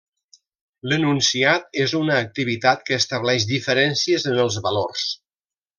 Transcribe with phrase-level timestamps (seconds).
[0.93, 5.07] L'enunciat és una activitat que estableix diferències en els valors.